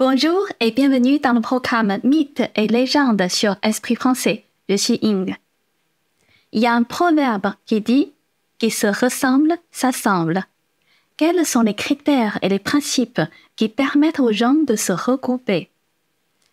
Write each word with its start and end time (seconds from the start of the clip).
Bonjour 0.00 0.46
et 0.60 0.70
bienvenue 0.70 1.18
dans 1.18 1.34
le 1.34 1.42
programme 1.42 1.98
Mythes 2.04 2.50
et 2.56 2.68
légendes 2.68 3.28
sur 3.28 3.56
Esprit 3.62 3.96
français. 3.96 4.44
Je 4.70 4.76
suis 4.76 4.98
Ying. 5.02 5.36
Il 6.52 6.62
y 6.62 6.66
a 6.66 6.72
un 6.72 6.84
proverbe 6.84 7.52
qui 7.66 7.82
dit 7.82 8.10
Qui 8.58 8.70
se 8.70 8.86
ressemble 8.86 9.58
s'assemble. 9.70 10.46
Quels 11.18 11.44
sont 11.44 11.60
les 11.60 11.74
critères 11.74 12.38
et 12.40 12.48
les 12.48 12.58
principes 12.58 13.20
qui 13.56 13.68
permettent 13.68 14.20
aux 14.20 14.32
gens 14.32 14.54
de 14.54 14.74
se 14.74 14.92
regrouper? 14.92 15.68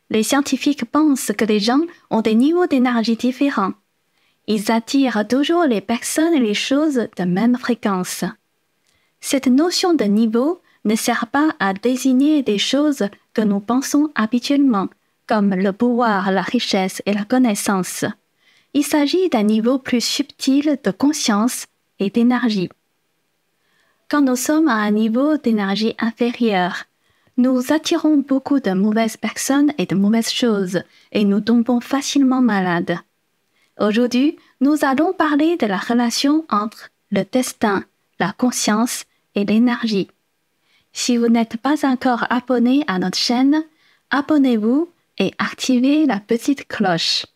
Les 0.09 0.23
scientifiques 0.23 0.84
pensent 0.84 1.32
que 1.32 1.45
les 1.45 1.61
gens 1.61 1.86
ont 2.09 2.21
des 2.21 2.36
niveaux 2.36 2.68
d'énergie 2.68 3.16
différents. 3.16 3.75
Ils 4.48 4.73
attirent 4.73 5.25
toujours 5.25 5.64
les 5.64 5.79
personnes 5.79 6.34
et 6.34 6.41
les 6.41 6.54
choses 6.54 7.07
de 7.16 7.23
même 7.23 7.57
fréquence. 7.57 8.25
Cette 9.21 9.48
notion 9.48 9.93
de 9.93 10.04
niveau 10.04 10.59
ne 10.84 10.95
sert 10.95 11.27
pas 11.27 11.55
à 11.61 11.73
désigner 11.73 12.43
des 12.43 12.57
choses 12.57 13.04
que 13.38 13.43
nous 13.43 13.59
pensons 13.59 14.09
habituellement, 14.15 14.87
comme 15.27 15.54
le 15.54 15.71
pouvoir, 15.71 16.32
la 16.32 16.41
richesse 16.41 17.04
et 17.05 17.14
la 17.14 17.23
connaissance. 17.23 18.04
Il 18.73 18.83
s'agit 18.83 19.29
d'un 19.29 19.43
niveau 19.43 19.77
plus 19.77 20.04
subtil 20.04 20.79
de 20.83 20.89
conscience 20.89 21.68
et 22.00 22.10
d'énergie. 22.10 22.71
Quand 24.10 24.21
nous 24.21 24.36
sommes 24.36 24.68
à 24.68 24.77
un 24.77 24.89
niveau 24.89 25.37
d'énergie 25.37 25.96
inférieur, 26.00 26.86
nous 27.37 27.71
attirons 27.71 28.18
beaucoup 28.18 28.60
de 28.60 28.71
mauvaises 28.71 29.18
personnes 29.18 29.71
et 29.77 29.85
de 29.85 29.93
mauvaises 29.93 30.32
choses, 30.32 30.82
et 31.11 31.24
nous 31.24 31.39
tombons 31.39 31.79
facilement 31.79 32.41
malades. 32.41 32.97
Aujourd'hui, 33.80 34.38
nous 34.61 34.77
allons 34.81 35.13
parler 35.13 35.58
de 35.58 35.67
la 35.67 35.77
relation 35.77 36.44
entre 36.49 36.89
le 37.11 37.23
destin, 37.31 37.83
la 38.19 38.31
conscience 38.31 39.05
et 39.35 39.45
l'énergie. 39.45 40.08
Si 41.00 41.16
vous 41.16 41.28
n'êtes 41.28 41.58
pas 41.58 41.86
encore 41.88 42.25
abonné 42.31 42.83
à 42.88 42.97
notre 42.97 43.19
chaîne, 43.19 43.64
abonnez-vous 44.09 44.89
et 45.19 45.31
activez 45.38 46.08
la 46.08 46.19
petite 46.19 46.67
cloche. 46.67 47.27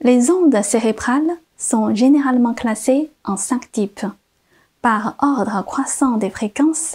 Les 0.00 0.30
ondes 0.30 0.62
cérébrales 0.62 1.32
sont 1.58 1.92
généralement 1.92 2.54
classées 2.54 3.10
en 3.24 3.36
cinq 3.36 3.72
types. 3.72 4.06
Par 4.82 5.16
ordre 5.18 5.64
croissant 5.64 6.16
des 6.16 6.30
fréquences, 6.30 6.94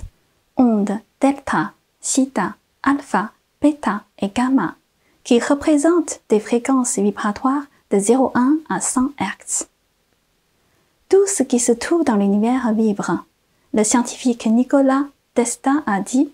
ondes 0.55 0.97
delta, 1.19 1.73
theta, 2.01 2.55
alpha, 2.83 3.31
bêta 3.61 4.05
et 4.19 4.29
gamma, 4.29 4.75
qui 5.25 5.41
représentent 5.41 6.21
des 6.29 6.39
fréquences 6.39 6.99
vibratoires 6.99 7.65
de 7.91 7.97
0,1 7.97 8.59
à 8.69 8.79
100 8.79 9.11
Hz. 9.19 9.67
Tout 11.09 11.25
ce 11.25 11.41
qui 11.41 11.59
se 11.59 11.71
trouve 11.71 12.03
dans 12.03 12.17
l'univers 12.17 12.73
vibre. 12.73 13.23
Le 13.73 13.85
scientifique 13.85 14.45
Nicolas 14.45 15.05
Tesla 15.35 15.81
a 15.85 16.01
dit 16.01 16.29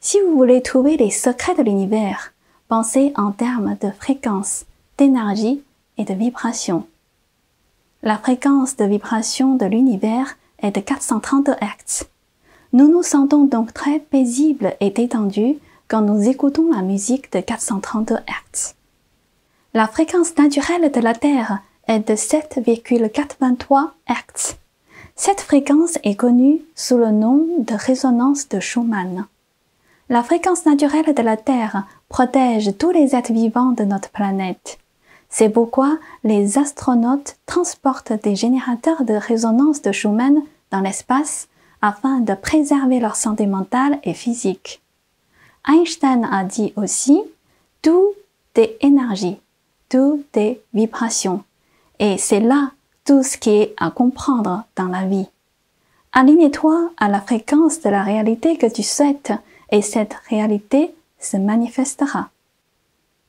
Si 0.00 0.18
vous 0.20 0.36
voulez 0.36 0.62
trouver 0.62 0.96
les 0.96 1.10
secrets 1.10 1.54
de 1.54 1.62
l'univers, 1.62 2.32
pensez 2.66 3.12
en 3.16 3.30
termes 3.30 3.76
de 3.80 3.90
fréquence, 3.92 4.64
d'énergie 4.98 5.62
et 5.96 6.04
de 6.04 6.14
vibration. 6.14 6.88
La 8.02 8.18
fréquence 8.18 8.76
de 8.76 8.84
vibration 8.84 9.54
de 9.54 9.66
l'univers 9.66 10.36
est 10.60 10.74
de 10.74 10.80
430 10.80 11.50
Hz. 11.50 12.04
Nous 12.72 12.88
nous 12.88 13.04
sentons 13.04 13.44
donc 13.44 13.72
très 13.72 14.00
paisibles 14.00 14.74
et 14.80 14.90
détendus 14.90 15.58
quand 15.86 16.00
nous 16.00 16.28
écoutons 16.28 16.72
la 16.72 16.82
musique 16.82 17.32
de 17.32 17.40
430 17.40 18.10
Hz. 18.10 18.74
La 19.72 19.86
fréquence 19.86 20.36
naturelle 20.36 20.90
de 20.90 21.00
la 21.00 21.14
Terre 21.14 21.60
est 21.90 22.08
de 22.08 22.14
7,423 22.14 23.94
Hz. 24.08 24.54
Cette 25.16 25.40
fréquence 25.40 25.98
est 26.04 26.14
connue 26.14 26.60
sous 26.76 26.96
le 26.96 27.10
nom 27.10 27.44
de 27.58 27.74
résonance 27.74 28.48
de 28.48 28.60
Schumann. 28.60 29.26
La 30.08 30.22
fréquence 30.22 30.66
naturelle 30.66 31.12
de 31.14 31.22
la 31.22 31.36
Terre 31.36 31.84
protège 32.08 32.76
tous 32.78 32.92
les 32.92 33.16
êtres 33.16 33.32
vivants 33.32 33.72
de 33.72 33.82
notre 33.82 34.10
planète. 34.10 34.78
C'est 35.28 35.48
pourquoi 35.48 35.98
les 36.22 36.58
astronautes 36.58 37.36
transportent 37.46 38.12
des 38.22 38.36
générateurs 38.36 39.02
de 39.04 39.14
résonance 39.14 39.82
de 39.82 39.90
Schumann 39.90 40.42
dans 40.70 40.80
l'espace 40.80 41.48
afin 41.82 42.20
de 42.20 42.34
préserver 42.34 43.00
leur 43.00 43.16
santé 43.16 43.46
mentale 43.46 43.98
et 44.04 44.14
physique. 44.14 44.80
Einstein 45.68 46.24
a 46.24 46.44
dit 46.44 46.72
aussi 46.76 47.20
tout 47.82 48.12
est 48.54 48.76
énergie, 48.80 49.40
tout 49.88 50.22
est 50.34 50.60
vibration. 50.72 51.42
Et 52.00 52.16
c'est 52.16 52.40
là 52.40 52.70
tout 53.04 53.22
ce 53.22 53.36
qui 53.36 53.50
est 53.50 53.74
à 53.76 53.90
comprendre 53.90 54.64
dans 54.74 54.88
la 54.88 55.04
vie. 55.04 55.28
Aligne-toi 56.12 56.90
à 56.96 57.08
la 57.08 57.20
fréquence 57.20 57.80
de 57.82 57.90
la 57.90 58.02
réalité 58.02 58.56
que 58.56 58.66
tu 58.66 58.82
souhaites 58.82 59.32
et 59.70 59.82
cette 59.82 60.14
réalité 60.30 60.94
se 61.20 61.36
manifestera. 61.36 62.30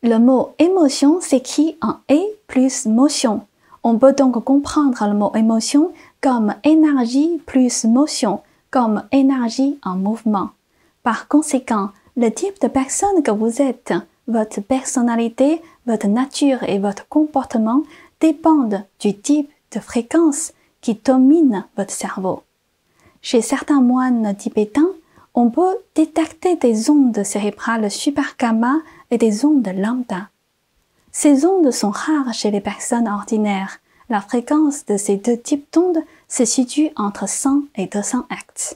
Le 0.03 0.17
mot 0.17 0.53
émotion 0.57 1.19
s'écrit 1.19 1.77
en 1.81 1.97
E 2.09 2.19
plus 2.47 2.85
motion. 2.85 3.41
On 3.83 3.97
peut 3.97 4.13
donc 4.13 4.41
comprendre 4.43 5.05
le 5.05 5.13
mot 5.13 5.33
émotion 5.35 5.91
comme 6.21 6.55
énergie 6.63 7.41
plus 7.45 7.83
motion, 7.83 8.39
comme 8.71 9.03
énergie 9.11 9.79
en 9.83 9.97
mouvement. 9.97 10.51
Par 11.03 11.27
conséquent, 11.27 11.89
le 12.15 12.29
type 12.29 12.61
de 12.61 12.67
personne 12.67 13.21
que 13.21 13.31
vous 13.31 13.61
êtes, 13.61 13.93
votre 14.27 14.61
personnalité, 14.61 15.61
votre 15.85 16.07
nature 16.07 16.63
et 16.63 16.79
votre 16.79 17.07
comportement 17.07 17.83
dépendent 18.21 18.85
du 18.99 19.17
type 19.17 19.49
de 19.71 19.79
fréquence 19.79 20.53
qui 20.79 20.95
domine 20.95 21.65
votre 21.75 21.93
cerveau. 21.93 22.43
Chez 23.21 23.41
certains 23.41 23.81
moines 23.81 24.35
tibétains, 24.35 24.89
on 25.33 25.49
peut 25.49 25.77
détecter 25.95 26.55
des 26.55 26.89
ondes 26.89 27.23
cérébrales 27.23 27.89
super 27.89 28.35
gamma 28.39 28.79
et 29.11 29.17
des 29.17 29.45
ondes 29.45 29.67
lambda. 29.75 30.29
Ces 31.11 31.45
ondes 31.45 31.71
sont 31.71 31.91
rares 31.91 32.33
chez 32.33 32.51
les 32.51 32.61
personnes 32.61 33.07
ordinaires. 33.07 33.79
La 34.09 34.21
fréquence 34.21 34.85
de 34.85 34.97
ces 34.97 35.17
deux 35.17 35.37
types 35.37 35.67
d'ondes 35.73 36.03
se 36.27 36.45
situe 36.45 36.89
entre 36.95 37.27
100 37.27 37.63
et 37.75 37.87
200 37.87 38.25
Hz. 38.29 38.75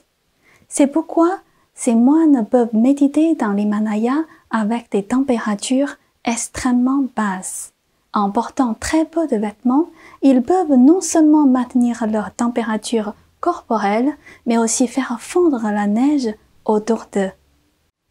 C'est 0.68 0.86
pourquoi 0.86 1.38
ces 1.74 1.94
moines 1.94 2.46
peuvent 2.46 2.74
méditer 2.74 3.34
dans 3.34 3.52
l'Himalaya 3.52 4.24
avec 4.50 4.90
des 4.90 5.02
températures 5.02 5.96
extrêmement 6.24 7.04
basses. 7.14 7.72
En 8.16 8.30
portant 8.30 8.72
très 8.72 9.04
peu 9.04 9.26
de 9.26 9.36
vêtements, 9.36 9.90
ils 10.22 10.40
peuvent 10.40 10.72
non 10.72 11.02
seulement 11.02 11.46
maintenir 11.46 12.06
leur 12.06 12.32
température 12.32 13.12
corporelle, 13.40 14.16
mais 14.46 14.56
aussi 14.56 14.88
faire 14.88 15.18
fondre 15.20 15.60
la 15.62 15.86
neige 15.86 16.34
autour 16.64 17.04
d'eux. 17.12 17.30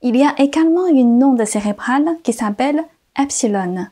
Il 0.03 0.15
y 0.15 0.21
a 0.21 0.39
également 0.39 0.85
une 0.85 1.23
onde 1.23 1.43
cérébrale 1.43 2.17
qui 2.21 2.33
s'appelle 2.33 2.83
epsilon. 3.19 3.87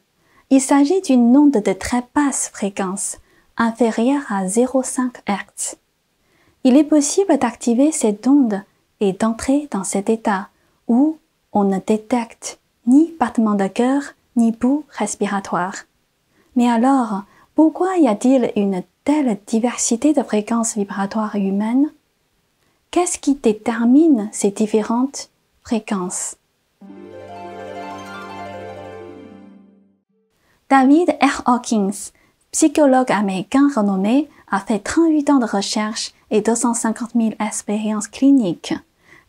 Il 0.51 0.61
s'agit 0.61 1.01
d'une 1.01 1.35
onde 1.35 1.53
de 1.53 1.73
très 1.73 2.03
basse 2.13 2.51
fréquence, 2.53 3.17
inférieure 3.57 4.21
à 4.29 4.45
0,5 4.45 5.13
Hz. 5.27 5.77
Il 6.63 6.77
est 6.77 6.83
possible 6.83 7.39
d'activer 7.39 7.91
cette 7.91 8.27
onde 8.27 8.61
et 8.99 9.13
d'entrer 9.13 9.67
dans 9.71 9.83
cet 9.83 10.11
état 10.11 10.49
où 10.87 11.17
on 11.53 11.63
ne 11.63 11.79
détecte 11.79 12.59
ni 12.85 13.15
battement 13.19 13.55
de 13.55 13.65
cœur 13.65 14.03
ni 14.35 14.51
boue 14.51 14.83
respiratoire. 14.91 15.73
Mais 16.55 16.69
alors, 16.69 17.23
pourquoi 17.55 17.97
y 17.97 18.07
a-t-il 18.07 18.51
une 18.55 18.83
telle 19.03 19.37
diversité 19.47 20.13
de 20.13 20.23
fréquences 20.23 20.75
vibratoires 20.75 21.35
humaines? 21.35 21.91
Qu'est-ce 22.91 23.17
qui 23.17 23.35
détermine 23.35 24.29
ces 24.31 24.51
différentes 24.51 25.29
fréquences? 25.63 26.37
David 30.69 31.15
R. 31.21 31.41
Hawkins, 31.45 32.11
psychologue 32.51 33.11
américain 33.11 33.69
renommé, 33.75 34.29
a 34.51 34.59
fait 34.59 34.79
38 34.79 35.29
ans 35.31 35.39
de 35.39 35.45
recherche 35.45 36.13
et 36.29 36.41
250 36.41 37.11
000 37.15 37.29
expériences 37.39 38.07
cliniques. 38.07 38.73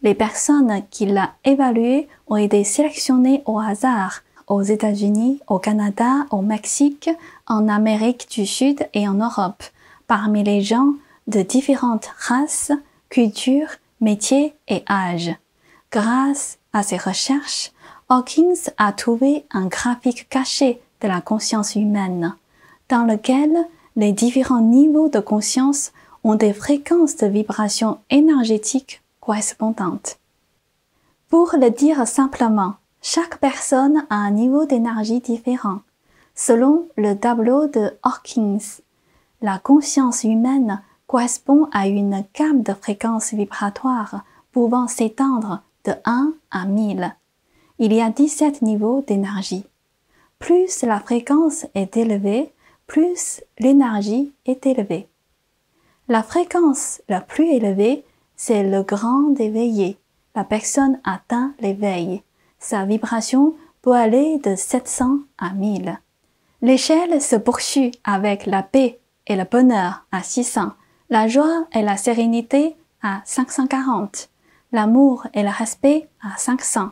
Les 0.02 0.14
personnes 0.14 0.82
qu'il 0.90 1.16
a 1.16 1.32
évaluées 1.44 2.08
ont 2.26 2.36
été 2.36 2.64
sélectionnées 2.64 3.42
au 3.46 3.58
hasard 3.58 4.20
aux 4.46 4.62
États-Unis, 4.62 5.40
au 5.48 5.58
Canada, 5.58 6.26
au 6.30 6.42
Mexique, 6.42 7.10
en 7.46 7.68
Amérique 7.68 8.28
du 8.30 8.46
Sud 8.46 8.86
et 8.94 9.08
en 9.08 9.14
Europe, 9.14 9.62
parmi 10.06 10.42
les 10.44 10.60
gens 10.60 10.94
de 11.26 11.42
différentes 11.42 12.10
races, 12.18 12.72
cultures, 13.08 13.70
métiers 14.00 14.54
et 14.68 14.84
âges. 14.88 15.34
Grâce 15.90 16.58
à 16.72 16.82
ces 16.82 16.96
recherches, 16.96 17.72
Hawkins 18.08 18.70
a 18.76 18.92
trouvé 18.92 19.46
un 19.50 19.66
graphique 19.66 20.28
caché 20.28 20.80
de 21.00 21.08
la 21.08 21.20
conscience 21.20 21.74
humaine, 21.74 22.34
dans 22.88 23.04
lequel 23.04 23.50
les 23.96 24.12
différents 24.12 24.60
niveaux 24.60 25.08
de 25.08 25.20
conscience 25.20 25.92
ont 26.22 26.34
des 26.34 26.52
fréquences 26.52 27.16
de 27.16 27.26
vibration 27.26 27.98
énergétique 28.10 29.02
correspondantes. 29.20 30.18
Pour 31.28 31.54
le 31.58 31.70
dire 31.70 32.06
simplement, 32.06 32.74
chaque 33.06 33.38
personne 33.38 34.06
a 34.08 34.14
un 34.14 34.30
niveau 34.30 34.64
d'énergie 34.64 35.20
différent. 35.20 35.80
Selon 36.34 36.88
le 36.96 37.14
tableau 37.14 37.68
de 37.68 37.92
Hawkins, 38.02 38.80
la 39.42 39.58
conscience 39.58 40.24
humaine 40.24 40.82
correspond 41.06 41.68
à 41.70 41.86
une 41.86 42.24
gamme 42.34 42.62
de 42.62 42.72
fréquences 42.72 43.34
vibratoires 43.34 44.24
pouvant 44.52 44.88
s'étendre 44.88 45.62
de 45.84 45.92
1 46.06 46.32
à 46.50 46.64
1000. 46.64 47.14
Il 47.78 47.92
y 47.92 48.00
a 48.00 48.08
17 48.08 48.62
niveaux 48.62 49.04
d'énergie. 49.06 49.66
Plus 50.38 50.80
la 50.82 50.98
fréquence 50.98 51.66
est 51.74 51.98
élevée, 51.98 52.54
plus 52.86 53.42
l'énergie 53.58 54.32
est 54.46 54.64
élevée. 54.64 55.08
La 56.08 56.22
fréquence 56.22 57.02
la 57.10 57.20
plus 57.20 57.52
élevée, 57.52 58.02
c'est 58.34 58.62
le 58.62 58.82
grand 58.82 59.38
éveillé. 59.38 59.98
La 60.34 60.44
personne 60.44 60.98
atteint 61.04 61.52
l'éveil. 61.60 62.22
Sa 62.64 62.86
vibration 62.86 63.52
peut 63.82 63.92
aller 63.92 64.38
de 64.38 64.56
700 64.56 65.18
à 65.36 65.50
1000. 65.50 66.00
L'échelle 66.62 67.20
se 67.20 67.36
poursuit 67.36 67.92
avec 68.04 68.46
la 68.46 68.62
paix 68.62 68.98
et 69.26 69.36
le 69.36 69.44
bonheur 69.44 70.06
à 70.10 70.22
600, 70.22 70.72
la 71.10 71.28
joie 71.28 71.66
et 71.74 71.82
la 71.82 71.98
sérénité 71.98 72.74
à 73.02 73.20
540, 73.26 74.30
l'amour 74.72 75.26
et 75.34 75.42
le 75.42 75.50
respect 75.50 76.08
à 76.22 76.38
500, 76.38 76.88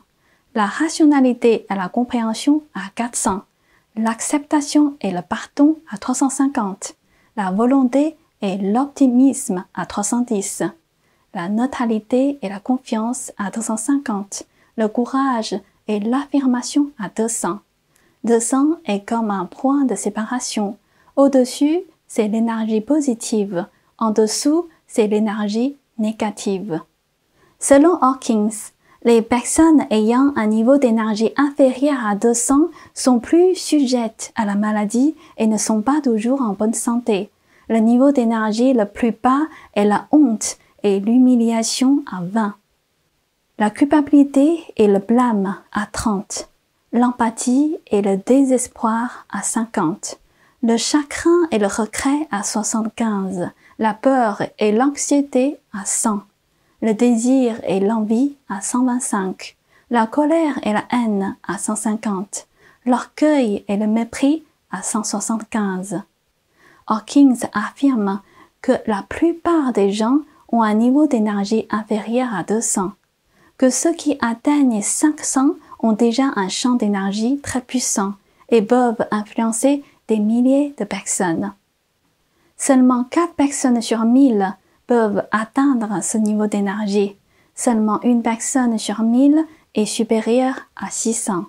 la 0.54 0.66
rationalité 0.66 1.64
et 1.70 1.74
la 1.74 1.88
compréhension 1.88 2.62
à 2.74 2.90
400, 2.94 3.40
l'acceptation 3.96 4.98
et 5.00 5.10
le 5.10 5.22
pardon 5.22 5.78
à 5.90 5.96
350, 5.96 6.96
la 7.38 7.50
volonté 7.50 8.18
et 8.42 8.58
l'optimisme 8.58 9.64
à 9.72 9.86
310, 9.86 10.64
la 11.32 11.48
neutralité 11.48 12.38
et 12.42 12.50
la 12.50 12.60
confiance 12.60 13.32
à 13.38 13.50
250, 13.50 14.44
le 14.76 14.88
courage 14.88 15.54
et 15.88 16.00
l'affirmation 16.00 16.90
à 16.98 17.08
200. 17.08 17.58
200 18.24 18.76
est 18.86 19.06
comme 19.06 19.30
un 19.30 19.46
point 19.46 19.84
de 19.84 19.94
séparation. 19.94 20.76
Au-dessus, 21.16 21.80
c'est 22.06 22.28
l'énergie 22.28 22.80
positive. 22.80 23.66
En 23.98 24.10
dessous, 24.10 24.68
c'est 24.86 25.06
l'énergie 25.06 25.76
négative. 25.98 26.80
Selon 27.58 27.96
Hawkins, 28.00 28.50
les 29.04 29.22
personnes 29.22 29.84
ayant 29.90 30.32
un 30.36 30.46
niveau 30.46 30.78
d'énergie 30.78 31.32
inférieur 31.36 32.06
à 32.06 32.14
200 32.14 32.68
sont 32.94 33.18
plus 33.18 33.56
sujettes 33.56 34.32
à 34.36 34.44
la 34.44 34.54
maladie 34.54 35.16
et 35.38 35.46
ne 35.46 35.56
sont 35.56 35.82
pas 35.82 36.00
toujours 36.00 36.40
en 36.40 36.52
bonne 36.52 36.74
santé. 36.74 37.30
Le 37.68 37.78
niveau 37.78 38.12
d'énergie 38.12 38.72
le 38.72 38.84
plus 38.84 39.12
bas 39.12 39.42
est 39.74 39.84
la 39.84 40.06
honte 40.12 40.56
et 40.82 41.00
l'humiliation 41.00 42.04
à 42.10 42.20
20. 42.22 42.54
La 43.58 43.70
culpabilité 43.70 44.60
et 44.76 44.86
le 44.86 44.98
blâme 44.98 45.56
à 45.72 45.86
30. 45.86 46.48
L'empathie 46.92 47.78
et 47.86 48.02
le 48.02 48.16
désespoir 48.16 49.26
à 49.30 49.42
50. 49.42 50.18
Le 50.62 50.76
chagrin 50.76 51.48
et 51.50 51.58
le 51.58 51.66
regret 51.66 52.28
à 52.30 52.42
75. 52.42 53.50
La 53.78 53.94
peur 53.94 54.42
et 54.58 54.72
l'anxiété 54.72 55.58
à 55.72 55.84
100 55.84 56.22
le 56.82 56.94
désir 56.94 57.60
et 57.64 57.80
l'envie 57.80 58.36
à 58.48 58.60
125, 58.60 59.56
la 59.90 60.06
colère 60.06 60.58
et 60.64 60.72
la 60.72 60.84
haine 60.90 61.36
à 61.46 61.56
150, 61.56 62.48
l'orgueil 62.84 63.64
et 63.68 63.76
le 63.76 63.86
mépris 63.86 64.44
à 64.72 64.82
175. 64.82 66.02
Hawkins 66.88 67.38
affirme 67.52 68.20
que 68.60 68.72
la 68.86 69.04
plupart 69.08 69.72
des 69.72 69.92
gens 69.92 70.18
ont 70.50 70.62
un 70.62 70.74
niveau 70.74 71.06
d'énergie 71.06 71.66
inférieur 71.70 72.34
à 72.34 72.42
200, 72.42 72.92
que 73.62 73.70
ceux 73.70 73.94
qui 73.94 74.18
atteignent 74.20 74.82
500 74.82 75.50
ont 75.78 75.92
déjà 75.92 76.32
un 76.34 76.48
champ 76.48 76.72
d'énergie 76.72 77.38
très 77.38 77.60
puissant 77.60 78.14
et 78.48 78.60
peuvent 78.60 79.06
influencer 79.12 79.84
des 80.08 80.18
milliers 80.18 80.74
de 80.78 80.84
personnes. 80.84 81.52
Seulement 82.56 83.04
4 83.04 83.34
personnes 83.34 83.80
sur 83.80 84.04
1000 84.04 84.56
peuvent 84.88 85.24
atteindre 85.30 86.02
ce 86.02 86.18
niveau 86.18 86.48
d'énergie. 86.48 87.14
Seulement 87.54 88.02
une 88.02 88.22
personne 88.22 88.78
sur 88.78 89.04
1000 89.04 89.44
est 89.76 89.86
supérieure 89.86 90.66
à 90.74 90.90
600. 90.90 91.44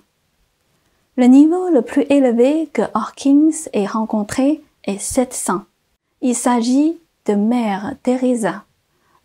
Le 1.16 1.26
niveau 1.26 1.68
le 1.68 1.82
plus 1.82 2.06
élevé 2.10 2.68
que 2.72 2.82
Hawkins 2.94 3.50
ait 3.72 3.86
rencontré 3.86 4.62
est 4.84 5.00
700. 5.00 5.62
Il 6.20 6.36
s'agit 6.36 6.96
de 7.26 7.34
Mère 7.34 7.96
Teresa, 8.04 8.63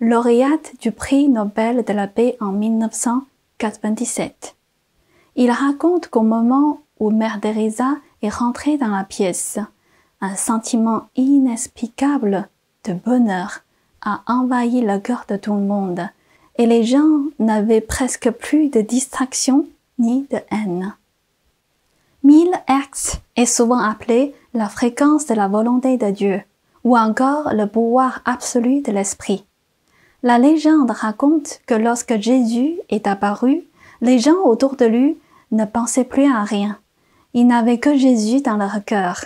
lauréate 0.02 0.74
du 0.80 0.92
prix 0.92 1.28
Nobel 1.28 1.84
de 1.84 1.94
la 1.94 2.08
paix 2.08 2.38
en 2.40 2.54
1997. 2.54 4.56
Il 5.36 5.52
raconte 5.52 6.08
qu'au 6.08 6.22
moment 6.22 6.80
où 7.00 7.12
Mère 7.12 7.42
Teresa 7.42 7.98
est 8.22 8.30
rentrée 8.30 8.78
dans 8.78 8.88
la 8.88 9.04
pièce, 9.04 9.60
un 10.22 10.36
sentiment 10.36 11.10
inexplicable 11.16 12.48
de 12.86 12.94
bonheur 12.94 13.64
a 14.02 14.22
envahi 14.28 14.80
le 14.82 15.00
cœur 15.00 15.26
de 15.28 15.36
tout 15.36 15.54
le 15.54 15.62
monde, 15.62 16.08
et 16.58 16.66
les 16.66 16.84
gens 16.84 17.24
n'avaient 17.38 17.82
presque 17.82 18.32
plus 18.32 18.70
de 18.70 18.80
distraction 18.82 19.68
ni 19.98 20.26
de 20.30 20.40
haine. 20.52 20.96
1000 22.24 22.52
Hertz 22.68 23.20
est 23.36 23.46
souvent 23.46 23.80
appelé 23.80 24.34
la 24.54 24.70
fréquence 24.70 25.26
de 25.26 25.36
la 25.36 25.50
volonté 25.50 25.98
de 25.98 26.12
Dieu, 26.12 26.42
ou 26.86 26.98
encore 26.98 27.54
le 27.54 27.68
pouvoir 27.68 28.22
absolu 28.26 28.82
de 28.82 28.92
l'esprit. 28.92 29.46
La 30.22 30.38
légende 30.38 30.92
raconte 30.92 31.62
que 31.66 31.74
lorsque 31.74 32.20
Jésus 32.20 32.78
est 32.90 33.08
apparu, 33.08 33.64
les 34.02 34.20
gens 34.20 34.44
autour 34.44 34.76
de 34.76 34.86
lui 34.86 35.18
ne 35.52 35.64
pensaient 35.64 36.04
plus 36.04 36.30
à 36.30 36.44
rien. 36.44 36.78
Ils 37.34 37.48
n'avaient 37.48 37.80
que 37.80 37.98
Jésus 37.98 38.42
dans 38.42 38.58
leur 38.58 38.84
cœur. 38.84 39.26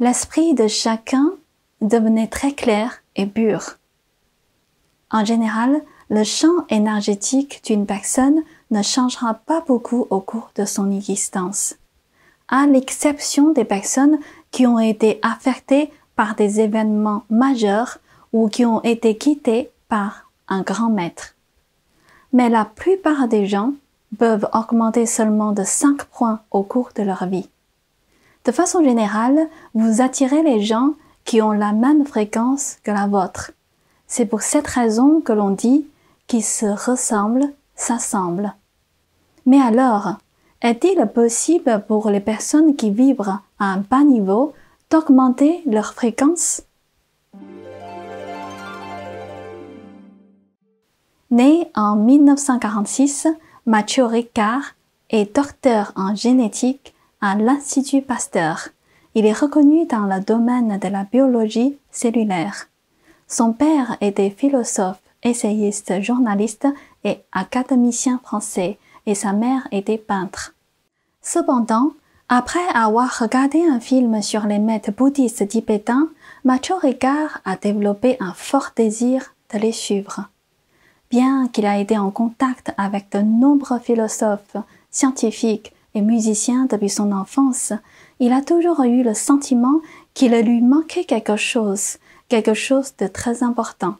L'esprit 0.00 0.54
de 0.54 0.68
chacun 0.68 1.32
devenait 1.82 2.28
très 2.28 2.52
clair 2.52 3.02
et 3.14 3.26
pur. 3.26 3.76
En 5.10 5.24
général, 5.24 5.82
le 6.08 6.24
champ 6.24 6.66
énergétique 6.70 7.62
d'une 7.64 7.84
personne 7.84 8.42
ne 8.70 8.82
changera 8.82 9.34
pas 9.34 9.62
beaucoup 9.66 10.06
au 10.08 10.20
cours 10.20 10.50
de 10.56 10.64
son 10.64 10.90
existence, 10.90 11.76
à 12.48 12.66
l'exception 12.66 13.52
des 13.52 13.64
personnes 13.64 14.18
qui 14.50 14.66
ont 14.66 14.78
été 14.78 15.18
affectées 15.22 15.90
par 16.16 16.36
des 16.36 16.60
événements 16.60 17.24
majeurs 17.28 17.98
ou 18.32 18.48
qui 18.48 18.64
ont 18.64 18.82
été 18.82 19.16
quittées 19.16 19.70
un 20.48 20.62
grand 20.62 20.90
maître. 20.90 21.34
Mais 22.32 22.48
la 22.48 22.64
plupart 22.64 23.28
des 23.28 23.46
gens 23.46 23.72
peuvent 24.18 24.48
augmenter 24.52 25.06
seulement 25.06 25.52
de 25.52 25.64
5 25.64 26.04
points 26.04 26.40
au 26.50 26.62
cours 26.62 26.90
de 26.94 27.02
leur 27.02 27.26
vie. 27.26 27.48
De 28.44 28.52
façon 28.52 28.82
générale, 28.84 29.48
vous 29.74 30.00
attirez 30.00 30.42
les 30.42 30.60
gens 30.60 30.94
qui 31.24 31.40
ont 31.40 31.52
la 31.52 31.72
même 31.72 32.04
fréquence 32.04 32.76
que 32.82 32.90
la 32.90 33.06
vôtre. 33.06 33.52
C'est 34.06 34.26
pour 34.26 34.42
cette 34.42 34.66
raison 34.66 35.20
que 35.20 35.32
l'on 35.32 35.50
dit 35.50 35.86
qui 36.26 36.42
se 36.42 36.66
ressemblent 36.66 37.50
s'assemblent. 37.74 38.54
Mais 39.46 39.60
alors, 39.60 40.16
est-il 40.62 41.04
possible 41.06 41.84
pour 41.88 42.10
les 42.10 42.20
personnes 42.20 42.76
qui 42.76 42.90
vibrent 42.90 43.40
à 43.58 43.64
un 43.64 43.78
bas 43.78 44.04
niveau 44.04 44.54
d'augmenter 44.90 45.62
leur 45.66 45.94
fréquence? 45.94 46.62
Né 51.30 51.70
en 51.74 51.96
1946, 51.96 53.28
Mathieu 53.66 54.04
Ricard 54.04 54.74
est 55.10 55.34
docteur 55.34 55.92
en 55.96 56.14
génétique 56.14 56.94
à 57.20 57.34
l'Institut 57.34 58.02
Pasteur. 58.02 58.68
Il 59.14 59.24
est 59.24 59.32
reconnu 59.32 59.86
dans 59.86 60.06
le 60.06 60.22
domaine 60.22 60.78
de 60.78 60.88
la 60.88 61.04
biologie 61.04 61.78
cellulaire. 61.90 62.68
Son 63.26 63.52
père 63.52 63.96
était 64.00 64.30
philosophe, 64.30 65.00
essayiste, 65.22 66.02
journaliste 66.02 66.68
et 67.04 67.20
académicien 67.32 68.20
français 68.22 68.78
et 69.06 69.14
sa 69.14 69.32
mère 69.32 69.66
était 69.72 69.98
peintre. 69.98 70.54
Cependant, 71.22 71.92
après 72.28 72.66
avoir 72.74 73.18
regardé 73.18 73.62
un 73.62 73.80
film 73.80 74.20
sur 74.20 74.46
les 74.46 74.58
maîtres 74.58 74.92
bouddhistes 74.92 75.48
tibétains, 75.48 76.08
Mathieu 76.44 76.74
Ricard 76.74 77.40
a 77.46 77.56
développé 77.56 78.18
un 78.20 78.34
fort 78.34 78.70
désir 78.76 79.34
de 79.52 79.58
les 79.58 79.72
suivre. 79.72 80.28
Bien 81.14 81.46
qu'il 81.46 81.64
a 81.64 81.78
été 81.78 81.96
en 81.96 82.10
contact 82.10 82.72
avec 82.76 83.12
de 83.12 83.20
nombreux 83.20 83.78
philosophes, 83.78 84.56
scientifiques 84.90 85.72
et 85.94 86.00
musiciens 86.00 86.66
depuis 86.68 86.88
son 86.88 87.12
enfance, 87.12 87.72
il 88.18 88.32
a 88.32 88.42
toujours 88.42 88.82
eu 88.82 89.04
le 89.04 89.14
sentiment 89.14 89.78
qu'il 90.12 90.32
lui 90.32 90.60
manquait 90.60 91.04
quelque 91.04 91.36
chose, 91.36 91.98
quelque 92.28 92.52
chose 92.52 92.96
de 92.98 93.06
très 93.06 93.44
important. 93.44 93.94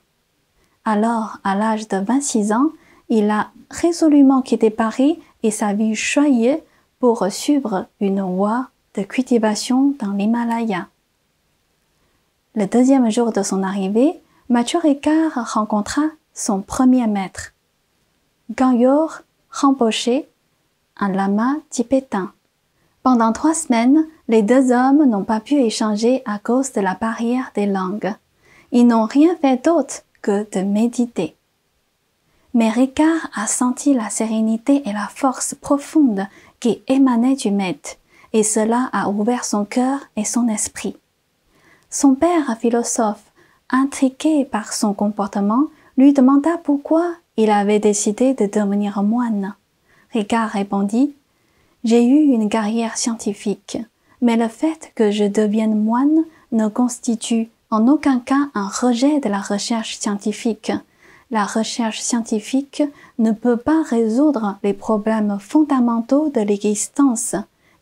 Alors, 0.85 1.39
à 1.45 1.55
l'âge 1.55 1.87
de 1.87 1.99
26 1.99 2.53
ans, 2.53 2.71
il 3.09 3.31
a 3.31 3.53
résolument 3.71 4.43
quitté 4.43 4.71
Paris 4.71 5.21
et 5.45 5.53
sa 5.53 5.73
vie 5.73 5.95
choyée 5.95 6.65
pour 6.99 7.25
suivre 7.31 7.87
une 8.01 8.23
voie 8.23 8.71
de 8.97 9.03
cultivation 9.03 9.95
dans 10.01 10.11
l'Himalaya. 10.11 10.89
Le 12.57 12.67
deuxième 12.67 13.09
jour 13.09 13.31
de 13.31 13.45
son 13.45 13.63
arrivée, 13.63 14.15
Mathieu 14.49 14.81
Ricard 14.81 15.55
rencontra 15.55 16.03
son 16.35 16.61
premier 16.61 17.07
maître, 17.07 17.53
Ganyor 18.51 19.21
Rinpoché, 19.51 20.29
un 20.99 21.09
lama 21.09 21.55
tibétain. 21.71 22.33
Pendant 23.05 23.33
trois 23.33 23.55
semaines, 23.55 24.07
les 24.29 24.43
deux 24.43 24.73
hommes 24.73 25.09
n'ont 25.09 25.25
pas 25.25 25.41
pu 25.41 25.55
échanger 25.55 26.23
à 26.27 26.39
cause 26.39 26.73
de 26.73 26.81
la 26.81 26.95
barrière 26.95 27.53
des 27.55 27.67
langues. 27.67 28.13
Ils 28.73 28.87
n'ont 28.87 29.05
rien 29.05 29.37
fait 29.37 29.65
d'autre 29.65 30.03
que 30.23 30.47
de 30.51 30.65
méditer. 30.65 31.37
Mais 32.53 32.71
Ricard 32.71 33.29
a 33.35 33.47
senti 33.47 33.95
la 33.95 34.11
sérénité 34.11 34.83
et 34.89 34.93
la 34.93 35.09
force 35.09 35.55
profonde 35.55 36.27
qui 36.61 36.83
émanaient 36.89 37.37
du 37.37 37.51
maître, 37.51 37.97
et 38.33 38.43
cela 38.43 38.89
a 38.93 39.09
ouvert 39.09 39.45
son 39.45 39.65
cœur 39.65 40.01
et 40.17 40.25
son 40.25 40.49
esprit. 40.49 40.97
Son 41.91 42.15
père 42.15 42.57
philosophe, 42.59 43.23
intrigué 43.71 44.45
par 44.45 44.73
son 44.73 44.95
comportement, 44.95 45.65
lui 45.97 46.13
demanda 46.13 46.59
pourquoi 46.63 47.15
il 47.37 47.51
avait 47.51 47.81
décidé 47.81 48.35
de 48.35 48.47
devenir 48.47 49.03
moine. 49.03 49.55
Ricard 50.13 50.51
répondit 50.51 51.15
J'ai 51.85 52.05
eu 52.05 52.33
une 52.33 52.49
carrière 52.49 52.97
scientifique, 52.97 53.79
mais 54.21 54.37
le 54.37 54.49
fait 54.49 54.93
que 54.95 55.11
je 55.11 55.25
devienne 55.25 55.83
moine 55.83 56.25
ne 56.53 56.69
constitue 56.69 57.49
en 57.71 57.89
aucun 57.89 58.21
cas 58.21 58.49
un 58.55 58.69
rejet 58.69 59.21
de 59.21 59.29
la 59.29 59.41
recherche 59.41 59.99
scientifique. 59.99 60.73
La 61.31 61.45
recherche 61.45 62.01
scientifique 62.01 62.83
ne 63.19 63.33
peut 63.33 63.57
pas 63.57 63.83
résoudre 63.83 64.57
les 64.63 64.75
problèmes 64.75 65.39
fondamentaux 65.41 66.31
de 66.31 66.41
l'existence, 66.41 67.35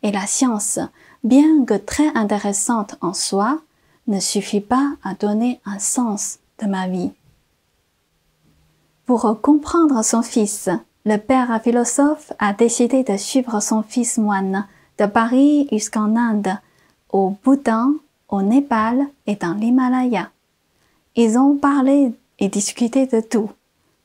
et 0.02 0.10
la 0.10 0.26
science, 0.26 0.78
bien 1.22 1.64
que 1.66 1.74
très 1.74 2.08
intéressante 2.14 2.96
en 3.00 3.12
soi, 3.12 3.60
ne 4.06 4.20
suffit 4.20 4.60
pas 4.60 4.92
à 5.04 5.14
donner 5.14 5.60
un 5.64 5.78
sens 5.78 6.38
de 6.60 6.66
ma 6.66 6.88
vie. 6.88 7.10
Pour 9.12 9.42
comprendre 9.42 10.02
son 10.02 10.22
fils, 10.22 10.70
le 11.04 11.18
père 11.18 11.60
philosophe 11.62 12.32
a 12.38 12.54
décidé 12.54 13.04
de 13.04 13.18
suivre 13.18 13.60
son 13.60 13.82
fils 13.82 14.16
moine 14.16 14.66
de 14.98 15.04
Paris 15.04 15.68
jusqu'en 15.70 16.16
Inde, 16.16 16.56
au 17.10 17.36
Bhoutan, 17.44 17.92
au 18.30 18.40
Népal 18.40 19.06
et 19.26 19.36
dans 19.36 19.52
l'Himalaya. 19.52 20.30
Ils 21.14 21.36
ont 21.36 21.56
parlé 21.56 22.14
et 22.38 22.48
discuté 22.48 23.04
de 23.04 23.20
tout, 23.20 23.50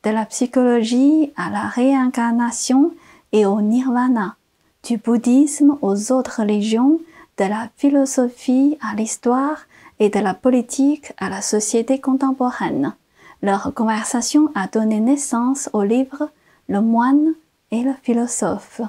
de 0.04 0.10
la 0.10 0.26
psychologie 0.26 1.32
à 1.38 1.52
la 1.52 1.70
réincarnation 1.70 2.92
et 3.32 3.46
au 3.46 3.62
nirvana, 3.62 4.36
du 4.84 4.98
bouddhisme 4.98 5.78
aux 5.82 6.12
autres 6.12 6.42
religions, 6.42 7.00
de 7.38 7.46
la 7.46 7.70
philosophie 7.78 8.78
à 8.82 8.94
l'histoire 8.94 9.68
et 10.00 10.10
de 10.10 10.20
la 10.20 10.34
politique 10.34 11.14
à 11.18 11.30
la 11.30 11.42
société 11.42 12.02
contemporaine. 12.02 12.94
Leur 13.42 13.74
conversation 13.74 14.50
a 14.56 14.68
donné 14.68 15.00
naissance 15.00 15.70
au 15.74 15.84
livre 15.84 16.30
Le 16.68 16.82
moine 16.82 17.34
et 17.72 17.84
le 17.84 17.94
philosophe. 18.02 18.82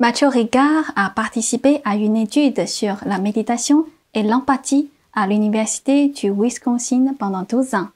Mathieu 0.00 0.28
Ricard 0.28 0.92
a 0.96 1.10
participé 1.10 1.82
à 1.84 1.94
une 1.94 2.16
étude 2.16 2.66
sur 2.66 2.96
la 3.04 3.18
méditation 3.18 3.84
et 4.14 4.22
l'empathie 4.22 4.90
à 5.14 5.26
l'Université 5.26 6.08
du 6.08 6.32
Wisconsin 6.32 7.14
pendant 7.18 7.42
12 7.42 7.74
ans. 7.74 7.88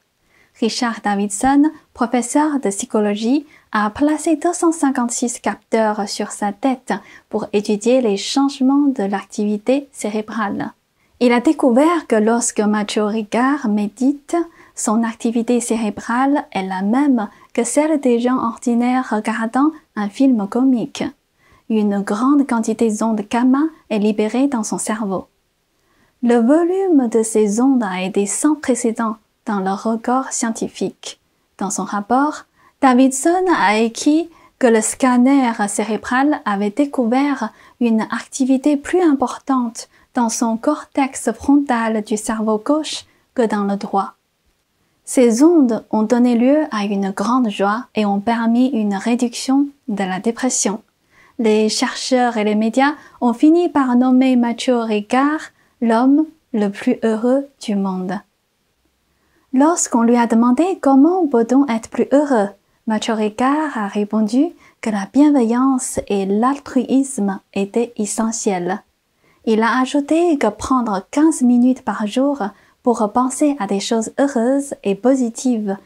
Richard 0.61 1.01
Davidson, 1.03 1.71
professeur 1.95 2.61
de 2.61 2.69
psychologie, 2.69 3.47
a 3.73 3.91
placé 3.91 4.37
256 4.37 5.41
capteurs 5.41 6.09
sur 6.09 6.31
sa 6.31 6.53
tête 6.53 6.93
pour 7.29 7.47
étudier 7.53 8.01
les 8.01 8.17
changements 8.17 8.87
de 8.89 9.03
l'activité 9.03 9.89
cérébrale. 9.91 10.73
Il 11.21 11.33
a 11.33 11.41
découvert 11.41 12.07
que 12.07 12.17
lorsque 12.17 12.61
Mathieu 12.61 13.05
Ricard 13.05 13.69
médite, 13.69 14.37
son 14.75 15.03
activité 15.03 15.61
cérébrale 15.61 16.47
est 16.53 16.67
la 16.67 16.83
même 16.83 17.29
que 17.53 17.65
celle 17.65 18.01
des 18.01 18.19
gens 18.19 18.39
ordinaires 18.39 19.09
regardant 19.11 19.71
un 19.97 20.09
film 20.09 20.49
comique. 20.49 21.05
Une 21.71 22.01
grande 22.01 22.47
quantité 22.47 22.93
d'ondes 22.93 23.25
gamma 23.31 23.63
est 23.89 23.99
libérée 23.99 24.49
dans 24.49 24.65
son 24.65 24.79
cerveau. 24.79 25.29
Le 26.23 26.37
volume 26.37 27.09
de 27.09 27.23
ces 27.23 27.61
ondes 27.61 27.83
a 27.83 28.03
été 28.03 28.27
sans 28.27 28.55
précédent 28.55 29.17
dans 29.47 29.61
le 29.61 29.73
record 29.73 30.33
scientifique. 30.33 31.21
Dans 31.59 31.71
son 31.71 31.85
rapport, 31.85 32.45
Davidson 32.81 33.45
a 33.57 33.79
écrit 33.79 34.29
que 34.59 34.67
le 34.67 34.81
scanner 34.81 35.53
cérébral 35.69 36.41
avait 36.45 36.71
découvert 36.71 37.51
une 37.81 38.03
activité 38.03 38.77
plus 38.77 39.03
importante 39.03 39.89
dans 40.15 40.29
son 40.29 40.57
cortex 40.57 41.31
frontal 41.33 42.03
du 42.03 42.17
cerveau 42.17 42.59
gauche 42.59 43.05
que 43.35 43.43
dans 43.43 43.65
le 43.65 43.77
droit. 43.77 44.15
Ces 45.05 45.43
ondes 45.43 45.85
ont 45.91 46.03
donné 46.03 46.35
lieu 46.35 46.65
à 46.71 46.85
une 46.85 47.11
grande 47.11 47.51
joie 47.51 47.87
et 47.95 48.07
ont 48.07 48.21
permis 48.21 48.69
une 48.69 48.95
réduction 48.95 49.67
de 49.89 50.03
la 50.03 50.19
dépression. 50.19 50.83
Les 51.39 51.69
chercheurs 51.69 52.39
et 52.39 52.45
les 52.45 52.55
médias 52.55 52.95
ont 53.21 53.35
fini 53.35 53.69
par 53.69 53.97
nommer 53.97 54.37
Mathieu 54.37 54.79
Ricard 54.79 55.41
l'homme 55.83 56.25
le 56.55 56.69
plus 56.69 56.97
heureux 57.03 57.47
du 57.61 57.77
monde. 57.77 58.19
Lorsqu'on 59.53 60.03
lui 60.03 60.17
a 60.17 60.27
demandé 60.27 60.79
comment 60.81 61.27
peut-on 61.27 61.67
être 61.67 61.91
plus 61.91 62.09
heureux, 62.13 62.49
Mathieu 62.87 63.13
Ricard 63.13 63.77
a 63.77 63.89
répondu 63.89 64.47
que 64.81 64.91
la 64.91 65.07
bienveillance 65.13 66.01
et 66.09 66.25
l'altruisme 66.25 67.41
étaient 67.53 67.93
essentiels. 67.97 68.83
Il 69.45 69.63
a 69.63 69.81
ajouté 69.81 70.39
que 70.39 70.47
prendre 70.47 71.07
15 71.11 71.43
minutes 71.43 71.83
par 71.83 72.07
jour 72.07 72.43
pour 72.85 73.11
penser 73.13 73.57
à 73.59 73.67
des 73.67 73.81
choses 73.81 74.13
heureuses 74.21 74.75
et 74.85 74.95
positives 74.95 75.77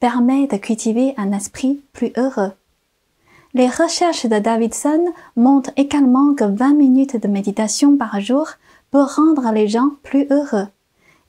permet 0.00 0.48
de 0.48 0.56
cultiver 0.56 1.14
un 1.16 1.32
esprit 1.32 1.80
plus 1.92 2.12
heureux. 2.18 2.52
Les 3.54 3.68
recherches 3.68 4.26
de 4.26 4.38
Davidson 4.38 5.06
montrent 5.36 5.70
également 5.76 6.34
que 6.34 6.44
20 6.44 6.74
minutes 6.74 7.16
de 7.16 7.28
méditation 7.28 7.96
par 7.96 8.20
jour 8.20 8.48
peut 8.90 9.02
rendre 9.02 9.50
les 9.52 9.68
gens 9.68 9.90
plus 10.02 10.26
heureux 10.30 10.66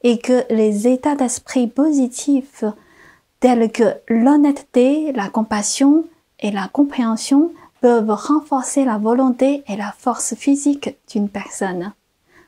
et 0.03 0.17
que 0.17 0.43
les 0.49 0.87
états 0.87 1.15
d'esprit 1.15 1.67
positifs 1.67 2.63
tels 3.39 3.71
que 3.71 3.93
l'honnêteté, 4.07 5.13
la 5.13 5.29
compassion 5.29 6.05
et 6.39 6.51
la 6.51 6.67
compréhension 6.67 7.51
peuvent 7.81 8.11
renforcer 8.11 8.83
la 8.83 8.97
volonté 8.97 9.63
et 9.67 9.77
la 9.77 9.93
force 9.97 10.33
physique 10.33 10.97
d'une 11.11 11.29
personne, 11.29 11.93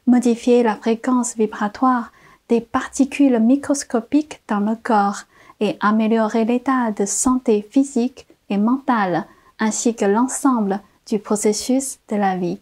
modifier 0.07 0.63
la 0.63 0.75
fréquence 0.75 1.35
vibratoire 1.37 2.11
des 2.51 2.59
particules 2.59 3.39
microscopiques 3.39 4.41
dans 4.49 4.59
le 4.59 4.75
corps 4.75 5.21
et 5.61 5.77
améliorer 5.79 6.43
l'état 6.43 6.91
de 6.91 7.05
santé 7.05 7.65
physique 7.71 8.27
et 8.49 8.57
mentale 8.57 9.25
ainsi 9.57 9.95
que 9.95 10.03
l'ensemble 10.03 10.81
du 11.07 11.17
processus 11.17 11.99
de 12.09 12.17
la 12.17 12.35
vie. 12.35 12.59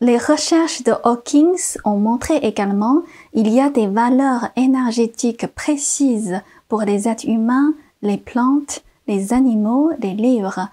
Les 0.00 0.16
recherches 0.16 0.82
de 0.84 0.92
Hawkins 1.04 1.76
ont 1.84 1.98
montré 1.98 2.36
également 2.38 3.02
qu'il 3.34 3.48
y 3.48 3.60
a 3.60 3.68
des 3.68 3.88
valeurs 3.88 4.48
énergétiques 4.56 5.48
précises 5.48 6.40
pour 6.66 6.80
les 6.80 7.06
êtres 7.06 7.28
humains, 7.28 7.74
les 8.00 8.16
plantes, 8.16 8.82
les 9.06 9.34
animaux, 9.34 9.90
les 10.00 10.14
livres, 10.14 10.70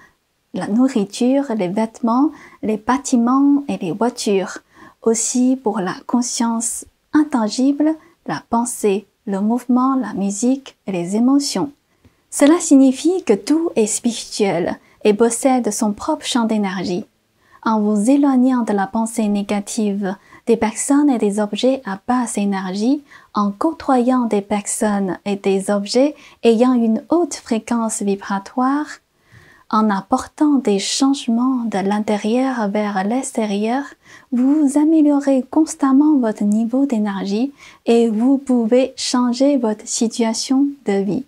la 0.54 0.68
nourriture, 0.68 1.44
les 1.54 1.68
vêtements, 1.68 2.32
les 2.64 2.78
bâtiments 2.78 3.64
et 3.68 3.78
les 3.78 3.92
voitures, 3.92 4.60
aussi 5.02 5.60
pour 5.62 5.82
la 5.82 5.96
conscience 6.08 6.86
intangible, 7.14 7.96
la 8.28 8.44
pensée, 8.50 9.08
le 9.26 9.42
mouvement, 9.42 9.96
la 9.96 10.14
musique 10.14 10.78
et 10.88 10.92
les 10.92 11.16
émotions. 11.16 11.72
Cela 12.30 12.60
signifie 12.60 13.24
que 13.24 13.34
tout 13.34 13.72
est 13.76 13.88
spirituel 13.88 14.80
et 15.04 15.14
possède 15.14 15.72
son 15.72 15.94
propre 15.94 16.26
champ 16.26 16.46
d'énergie. 16.46 17.06
En 17.64 17.82
vous 17.82 18.10
éloignant 18.10 18.64
de 18.64 18.72
la 18.72 18.88
pensée 18.88 19.28
négative 19.28 20.16
des 20.48 20.58
personnes 20.58 21.10
et 21.10 21.18
des 21.18 21.40
objets 21.40 21.82
à 21.86 22.00
basse 22.08 22.38
énergie, 22.38 23.04
en 23.34 23.52
côtoyant 23.52 24.26
des 24.26 24.42
personnes 24.42 25.20
et 25.26 25.36
des 25.36 25.70
objets 25.70 26.16
ayant 26.44 26.74
une 26.74 27.04
haute 27.10 27.36
fréquence 27.36 28.02
vibratoire, 28.02 28.88
en 29.70 29.90
apportant 29.90 30.56
des 30.56 30.80
changements 30.80 31.64
de 31.66 31.78
l'intérieur 31.78 32.70
vers 32.70 33.04
l'extérieur, 33.04 33.84
vous 34.32 34.72
améliorez 34.76 35.46
constamment 35.50 36.18
votre 36.18 36.44
niveau 36.44 36.86
d'énergie 36.86 37.52
et 37.86 38.10
vous 38.10 38.38
pouvez 38.38 38.94
changer 38.96 39.58
votre 39.58 39.88
situation 39.88 40.68
de 40.86 40.94
vie. 40.94 41.26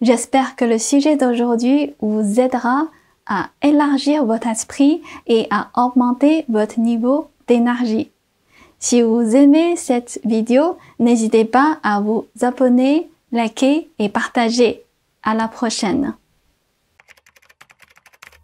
J'espère 0.00 0.56
que 0.56 0.64
le 0.64 0.78
sujet 0.78 1.16
d'aujourd'hui 1.16 1.94
vous 2.00 2.38
aidera 2.38 2.86
à 3.26 3.48
élargir 3.62 4.24
votre 4.24 4.46
esprit 4.46 5.02
et 5.26 5.46
à 5.50 5.68
augmenter 5.76 6.44
votre 6.48 6.80
niveau 6.80 7.28
d'énergie. 7.46 8.10
Si 8.78 9.02
vous 9.02 9.34
aimez 9.34 9.74
cette 9.76 10.20
vidéo, 10.24 10.76
n'hésitez 10.98 11.44
pas 11.44 11.78
à 11.82 12.00
vous 12.00 12.26
abonner, 12.40 13.10
liker 13.32 13.90
et 13.98 14.08
partager. 14.08 14.82
À 15.24 15.34
la 15.34 15.48
prochaine. 15.48 16.14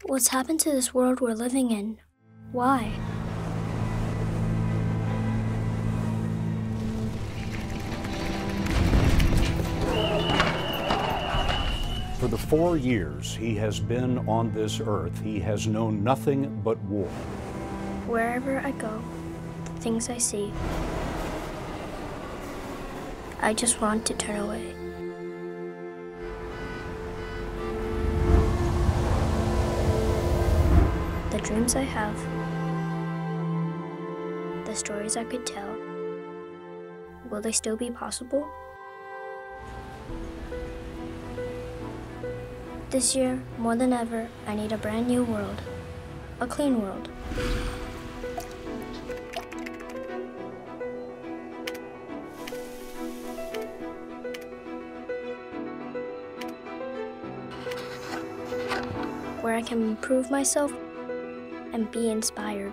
What's 0.06 0.28
happened 0.28 0.60
to 0.60 0.70
this 0.70 0.92
world 0.92 1.22
we're 1.22 1.32
living 1.32 1.70
in? 1.70 1.98
Why? 2.52 2.92
For 12.18 12.28
the 12.28 12.36
four 12.36 12.76
years 12.76 13.34
he 13.34 13.54
has 13.54 13.80
been 13.80 14.18
on 14.28 14.52
this 14.52 14.78
earth, 14.78 15.18
he 15.22 15.40
has 15.40 15.66
known 15.66 16.04
nothing 16.04 16.60
but 16.62 16.78
war. 16.82 17.08
Wherever 18.06 18.58
I 18.58 18.72
go, 18.72 19.02
the 19.64 19.80
things 19.80 20.10
I 20.10 20.18
see, 20.18 20.52
I 23.40 23.54
just 23.54 23.80
want 23.80 24.04
to 24.04 24.12
turn 24.12 24.36
away. 24.36 24.83
Dreams 31.54 31.76
I 31.76 31.82
have, 31.82 32.16
the 34.66 34.74
stories 34.74 35.16
I 35.16 35.22
could 35.22 35.46
tell, 35.46 35.72
will 37.30 37.40
they 37.40 37.52
still 37.52 37.76
be 37.76 37.92
possible? 37.92 38.44
This 42.90 43.14
year, 43.14 43.40
more 43.56 43.76
than 43.76 43.92
ever, 43.92 44.28
I 44.48 44.56
need 44.56 44.72
a 44.72 44.76
brand 44.76 45.06
new 45.06 45.22
world. 45.22 45.62
A 46.40 46.46
clean 46.48 46.82
world. 46.82 47.06
Where 59.40 59.54
I 59.54 59.62
can 59.62 59.82
improve 59.82 60.32
myself 60.32 60.72
and 61.74 61.90
be 61.90 62.08
inspired. 62.08 62.72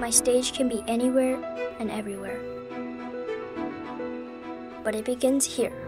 My 0.00 0.10
stage 0.10 0.52
can 0.52 0.68
be 0.68 0.82
anywhere 0.88 1.38
and 1.78 1.90
everywhere. 1.90 2.40
But 4.82 4.96
it 4.96 5.04
begins 5.04 5.44
here. 5.46 5.85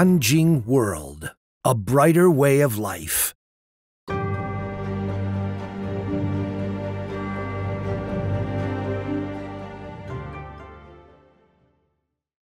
Ganjing 0.00 0.64
World, 0.64 1.30
a 1.62 1.74
brighter 1.74 2.30
way 2.30 2.60
of 2.60 2.78
life. 2.78 3.34